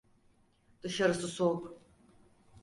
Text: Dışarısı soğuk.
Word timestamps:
Dışarısı 0.83 1.27
soğuk. 1.27 1.79